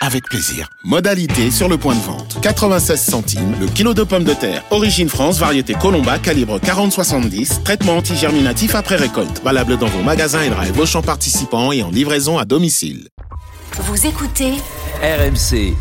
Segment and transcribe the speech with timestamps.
[0.00, 0.68] avec plaisir.
[0.82, 2.38] Modalité sur le point de vente.
[2.40, 4.64] 96 centimes le kilo de pommes de terre.
[4.70, 7.62] Origine France, variété Colomba, calibre 40-70.
[7.62, 9.42] Traitement antigerminatif après récolte.
[9.44, 13.08] Valable dans vos magasins et drive Auchan participants et en livraison à domicile.
[13.78, 14.54] Vous écoutez
[15.02, 15.74] RMC.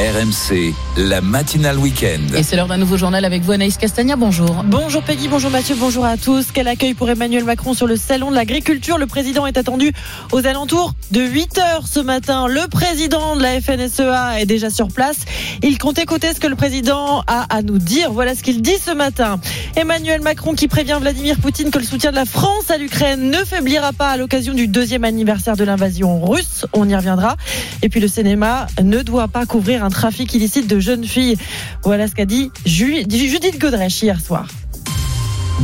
[0.00, 2.36] RMC, la matinale week-end.
[2.36, 4.16] Et c'est l'heure d'un nouveau journal avec vous, Anaïs Castagna.
[4.16, 4.64] Bonjour.
[4.66, 6.48] Bonjour Peggy, bonjour Mathieu, bonjour à tous.
[6.52, 8.98] Quel accueil pour Emmanuel Macron sur le salon de l'agriculture.
[8.98, 9.92] Le président est attendu
[10.32, 12.48] aux alentours de 8 heures ce matin.
[12.48, 15.18] Le président de la FNSEA est déjà sur place.
[15.62, 18.12] Il compte écouter ce que le président a à nous dire.
[18.12, 19.40] Voilà ce qu'il dit ce matin.
[19.76, 23.44] Emmanuel Macron qui prévient Vladimir Poutine que le soutien de la France à l'Ukraine ne
[23.44, 26.66] faiblira pas à l'occasion du deuxième anniversaire de l'invasion russe.
[26.74, 27.36] On y reviendra.
[27.82, 31.36] Et puis le cinéma ne doit pas couvrir un trafic illicite de jeunes filles.
[31.84, 34.46] Voilà ce qu'a dit Judith Godrèche hier soir.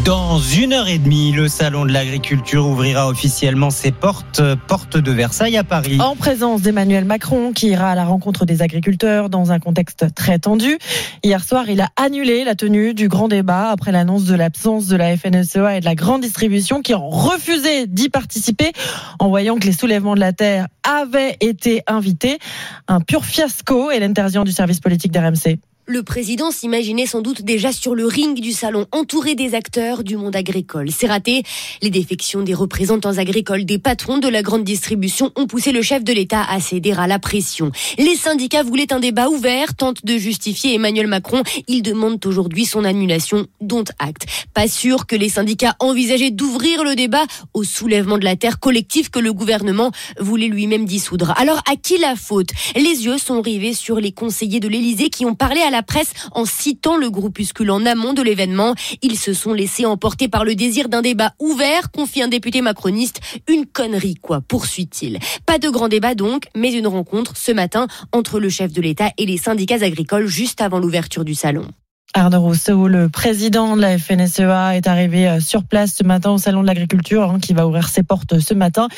[0.04, 5.10] Dans une heure et demie, le salon de l'agriculture ouvrira officiellement ses portes, porte de
[5.10, 5.98] Versailles à Paris.
[6.00, 10.38] En présence d'Emmanuel Macron, qui ira à la rencontre des agriculteurs dans un contexte très
[10.38, 10.78] tendu.
[11.24, 14.96] Hier soir, il a annulé la tenue du grand débat après l'annonce de l'absence de
[14.96, 18.72] la FNSEA et de la grande distribution qui ont refusé d'y participer
[19.18, 22.38] en voyant que les soulèvements de la terre avaient été invités.
[22.86, 25.58] Un pur fiasco et l'interdiction du service politique d'RMC.
[25.88, 30.16] Le président s'imaginait sans doute déjà sur le ring du salon, entouré des acteurs du
[30.16, 30.90] monde agricole.
[30.90, 31.44] C'est raté.
[31.80, 36.02] Les défections des représentants agricoles, des patrons de la grande distribution ont poussé le chef
[36.02, 37.70] de l'État à céder à la pression.
[37.98, 41.44] Les syndicats voulaient un débat ouvert, tentent de justifier Emmanuel Macron.
[41.68, 44.26] Ils demandent aujourd'hui son annulation, dont acte.
[44.54, 49.08] Pas sûr que les syndicats envisageaient d'ouvrir le débat au soulèvement de la terre collectif
[49.08, 51.32] que le gouvernement voulait lui-même dissoudre.
[51.36, 52.50] Alors à qui la faute?
[52.74, 55.82] Les yeux sont rivés sur les conseillers de l'Élysée qui ont parlé à la la
[55.82, 58.74] presse en citant le groupuscule en amont de l'événement.
[59.02, 63.20] Ils se sont laissés emporter par le désir d'un débat ouvert, confie un député macroniste.
[63.46, 65.18] Une connerie, quoi, poursuit-il.
[65.44, 69.10] Pas de grand débat donc, mais une rencontre ce matin entre le chef de l'État
[69.18, 71.68] et les syndicats agricoles juste avant l'ouverture du salon.
[72.16, 76.38] Arnaud Rousseau, le président de la FNSEA, est arrivé euh, sur place ce matin au
[76.38, 78.88] Salon de l'Agriculture, hein, qui va ouvrir ses portes ce matin.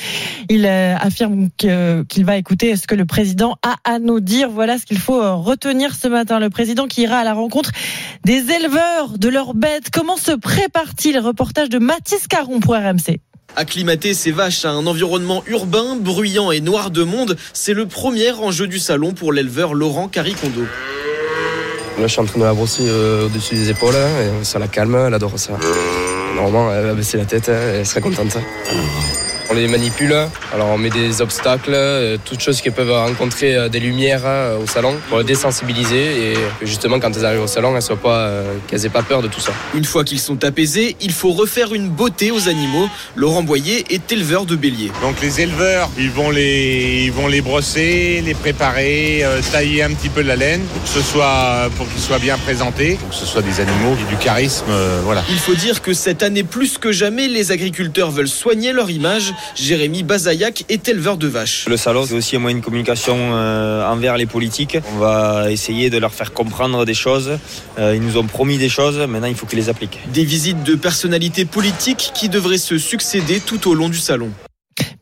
[0.49, 4.51] Il euh, affirme qu'il va écouter ce que le président a à nous dire.
[4.51, 6.39] Voilà ce qu'il faut euh, retenir ce matin.
[6.39, 7.73] Le président qui ira à la rencontre
[8.25, 9.91] des éleveurs de leurs bêtes.
[9.93, 11.19] Comment se prépare-t-il?
[11.19, 13.19] Reportage de Mathis Caron pour RMC.
[13.57, 18.31] Acclimater ses vaches à un environnement urbain, bruyant et noir de monde, c'est le premier
[18.31, 20.63] enjeu du salon pour l'éleveur Laurent Caricondo.
[21.99, 23.95] Là, je suis en train de la brosser euh, au-dessus des épaules.
[23.97, 25.53] Hein, et ça la calme, elle adore ça.
[26.37, 28.37] Normalement, elle va baisser la tête, hein, elle serait contente.
[29.51, 30.15] On les manipule,
[30.53, 34.59] alors on met des obstacles, euh, toutes choses qui peuvent rencontrer euh, des lumières euh,
[34.59, 38.31] au salon pour les désensibiliser et justement quand elles arrivent au salon, elles soient pas,
[38.67, 39.53] qu'elles aient pas peur de tout ça.
[39.75, 42.91] Une fois qu'ils sont apaisés, il faut refaire une beauté aux animaux.
[43.17, 44.93] Laurent Boyer est éleveur de béliers.
[45.01, 50.11] Donc les éleveurs, ils vont les, ils vont les brosser, les préparer, tailler un petit
[50.11, 53.25] peu la laine pour que ce soit, pour qu'ils soient bien présentés, pour que ce
[53.25, 54.67] soit des animaux qui du charisme,
[55.05, 55.25] voilà.
[55.31, 59.33] Il faut dire que cette année plus que jamais, les agriculteurs veulent soigner leur image
[59.55, 61.67] Jérémy Bazayac est éleveur de vaches.
[61.69, 64.79] Le salon, c'est aussi un moyen de communication euh, envers les politiques.
[64.95, 67.39] On va essayer de leur faire comprendre des choses.
[67.79, 70.01] Euh, ils nous ont promis des choses, maintenant il faut qu'ils les appliquent.
[70.13, 74.31] Des visites de personnalités politiques qui devraient se succéder tout au long du salon.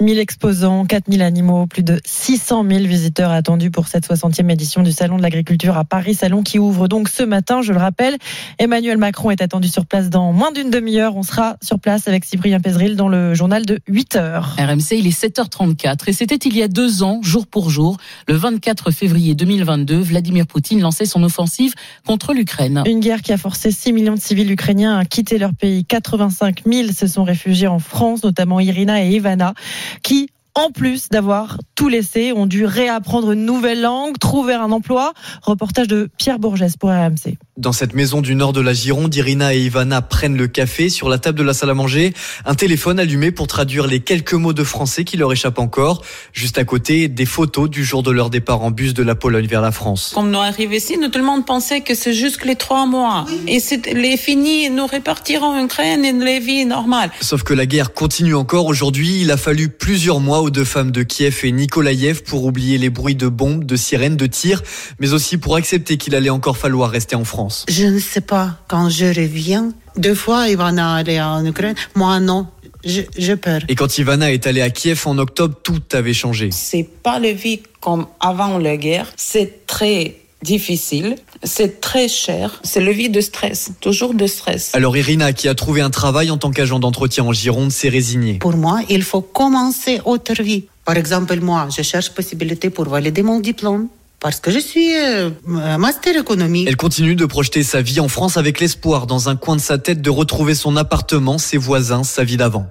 [0.01, 4.93] 1000 exposants, 4000 animaux, plus de 600 000 visiteurs attendus pour cette 60e édition du
[4.93, 6.15] Salon de l'Agriculture à Paris.
[6.15, 8.17] Salon qui ouvre donc ce matin, je le rappelle.
[8.59, 11.17] Emmanuel Macron est attendu sur place dans moins d'une demi-heure.
[11.17, 14.57] On sera sur place avec Cyprien Pézril dans le journal de 8 heures.
[14.59, 17.97] RMC, il est 7h34 et c'était il y a deux ans, jour pour jour,
[18.29, 21.75] le 24 février 2022, Vladimir Poutine lançait son offensive
[22.07, 22.83] contre l'Ukraine.
[22.87, 25.85] Une guerre qui a forcé 6 millions de civils ukrainiens à quitter leur pays.
[25.85, 29.55] 85 000 se sont réfugiés en France, notamment Irina et Ivana
[30.03, 35.13] qui en plus d'avoir tout laissé, ont dû réapprendre une nouvelle langue, trouver un emploi.
[35.43, 37.37] Reportage de Pierre Bourges pour RMC.
[37.59, 41.09] Dans cette maison du nord de la Gironde, Irina et Ivana prennent le café sur
[41.09, 42.15] la table de la salle à manger.
[42.47, 46.03] Un téléphone allumé pour traduire les quelques mots de français qui leur échappent encore.
[46.33, 49.47] Juste à côté, des photos du jour de leur départ en bus de la Pologne
[49.47, 50.13] vers la France.
[50.15, 53.27] Quand nous arrivons ici, nous, tout le monde pensait que c'est juste les trois mois.
[53.47, 57.11] Et c'est les finis, nous répartirons en Ukraine et les vies normales.
[57.21, 59.21] Sauf que la guerre continue encore aujourd'hui.
[59.21, 62.89] Il a fallu plusieurs mois aux deux femmes de Kiev et Nikolaïev pour oublier les
[62.89, 64.63] bruits de bombes, de sirènes, de tirs,
[65.01, 67.67] mais aussi pour accepter qu'il allait encore falloir rester en France.
[67.69, 69.73] Je ne sais pas quand je reviens.
[69.97, 71.75] Deux fois, il va aller en Ukraine.
[71.97, 72.47] Moi, non.
[72.85, 73.63] j'ai peur.
[73.69, 76.51] Et quand Ivana est allée à Kiev en octobre, tout avait changé.
[76.53, 79.13] C'est pas le vie comme avant la guerre.
[79.17, 84.71] C'est très difficile, c'est très cher, c'est le vie de stress, toujours de stress.
[84.75, 88.35] Alors Irina, qui a trouvé un travail en tant qu'agent d'entretien en Gironde, s'est résignée.
[88.35, 90.65] Pour moi, il faut commencer autre vie.
[90.85, 93.89] Par exemple, moi, je cherche possibilité pour valider mon diplôme.
[94.21, 95.31] Parce que je suis euh,
[95.79, 96.65] master économie.
[96.67, 99.79] Elle continue de projeter sa vie en France avec l'espoir, dans un coin de sa
[99.79, 102.67] tête, de retrouver son appartement, ses voisins, sa vie d'avant.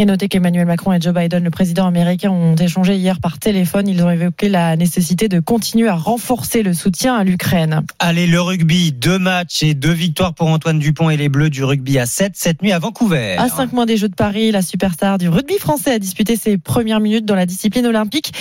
[0.00, 3.88] Et notez qu'Emmanuel Macron et Joe Biden, le président américain, ont échangé hier par téléphone.
[3.88, 7.82] Ils ont évoqué la nécessité de continuer à renforcer le soutien à l'Ukraine.
[7.98, 11.64] Allez, le rugby, deux matchs et deux victoires pour Antoine Dupont et les Bleus du
[11.64, 13.34] rugby à 7 cette nuit à Vancouver.
[13.38, 16.58] À 5 mois des Jeux de Paris, la superstar du rugby français a disputé ses
[16.58, 18.32] premières minutes dans la discipline olympique.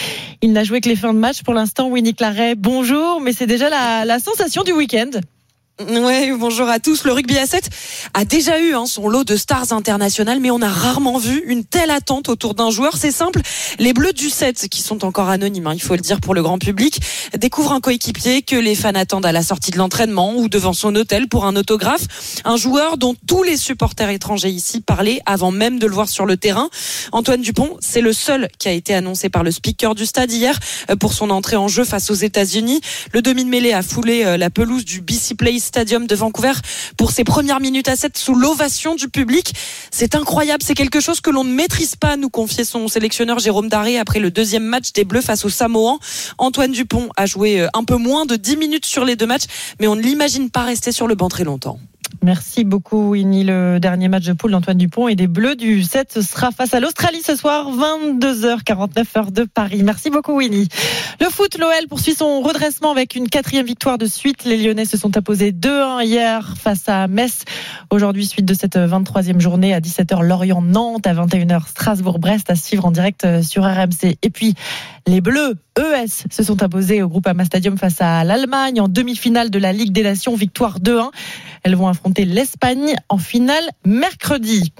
[0.43, 1.89] Il n'a joué que les fins de match pour l'instant.
[1.89, 5.09] Winnie Claret, bonjour, mais c'est déjà la, la sensation du week-end.
[5.79, 7.03] Ouais, bonjour à tous.
[7.03, 7.69] Le rugby à 7
[8.15, 11.63] a déjà eu hein, son lot de stars internationales, mais on a rarement vu une
[11.63, 12.97] telle attente autour d'un joueur.
[12.97, 13.41] C'est simple,
[13.77, 16.41] les Bleus du 7, qui sont encore anonymes, hein, il faut le dire pour le
[16.41, 16.99] grand public,
[17.37, 20.95] découvrent un coéquipier que les fans attendent à la sortie de l'entraînement ou devant son
[20.95, 22.41] hôtel pour un autographe.
[22.43, 26.25] Un joueur dont tous les supporters étrangers ici parlaient avant même de le voir sur
[26.25, 26.71] le terrain.
[27.11, 30.57] Antoine Dupont, c'est le seul qui a été annoncé par le speaker du stade hier
[30.89, 32.81] euh, pour son entrée en jeu face aux États-Unis.
[33.13, 36.53] Le demi-mêlée a foulé euh, la pelouse du BC Place Stadium de Vancouver
[36.97, 39.53] pour ses premières minutes à 7 sous l'ovation du public.
[39.91, 43.69] C'est incroyable, c'est quelque chose que l'on ne maîtrise pas, nous confiait son sélectionneur Jérôme
[43.69, 45.99] Daré après le deuxième match des Bleus face aux Samoans.
[46.37, 49.45] Antoine Dupont a joué euh, un peu moins de 10 minutes sur les deux matchs,
[49.79, 51.79] mais on ne l'imagine pas rester sur le banc très longtemps.
[52.27, 53.45] Merci beaucoup, Winnie.
[53.45, 56.81] Le dernier match de poule d'Antoine Dupont et des Bleus du 7 sera face à
[56.81, 59.81] l'Australie ce soir, 22h49 heure de Paris.
[59.81, 60.67] Merci beaucoup, Winnie.
[61.21, 64.43] Le foot, l'OL poursuit son redressement avec une quatrième victoire de suite.
[64.43, 67.45] Les Lyonnais se sont imposés 2-1 hier face à Metz.
[67.91, 72.91] Aujourd'hui, suite de cette 23e journée à 17h, Lorient-Nantes, à 21h, Strasbourg-Brest à suivre en
[72.91, 74.17] direct sur RMC.
[74.21, 74.53] Et puis,
[75.07, 79.49] les Bleus, ES, se sont imposés au groupe Ama Stadium face à l'Allemagne en demi-finale
[79.49, 81.11] de la Ligue des Nations, victoire 2-1.
[81.63, 84.73] Elles vont affronter l'Espagne en finale mercredi.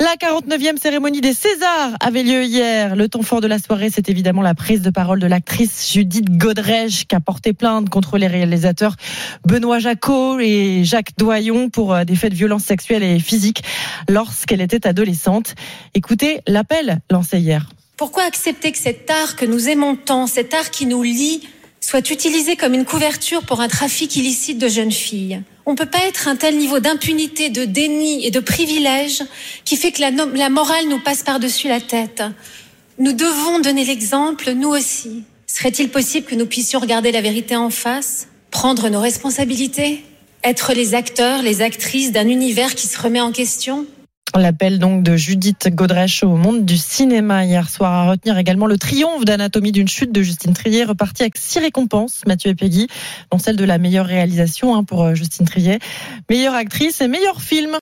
[0.00, 2.96] La 49e cérémonie des Césars avait lieu hier.
[2.96, 6.36] Le temps fort de la soirée, c'est évidemment la prise de parole de l'actrice Judith
[6.36, 8.96] Godrèche qui a porté plainte contre les réalisateurs
[9.46, 13.62] Benoît Jacot et Jacques Doyon pour euh, des faits de violence sexuelle et physique
[14.08, 15.54] lorsqu'elle était adolescente.
[15.94, 17.68] Écoutez l'appel lancé hier.
[18.00, 21.46] Pourquoi accepter que cet art que nous aimons tant, cet art qui nous lie,
[21.82, 25.42] soit utilisé comme une couverture pour un trafic illicite de jeunes filles?
[25.66, 29.22] On ne peut pas être un tel niveau d'impunité, de déni et de privilège
[29.66, 32.22] qui fait que la, la morale nous passe par-dessus la tête.
[32.98, 35.24] Nous devons donner l'exemple, nous aussi.
[35.46, 40.02] Serait-il possible que nous puissions regarder la vérité en face, prendre nos responsabilités,
[40.42, 43.84] être les acteurs, les actrices d'un univers qui se remet en question?
[44.36, 47.92] L'appel donc de Judith Godrèche au monde du cinéma hier soir.
[47.92, 52.22] À retenir également le triomphe d'Anatomie d'une chute de Justine Trier, reparti avec six récompenses,
[52.28, 52.86] Mathieu et Peggy,
[53.32, 55.80] dont celle de la meilleure réalisation hein, pour Justine Trier,
[56.28, 57.76] meilleure actrice et meilleur film.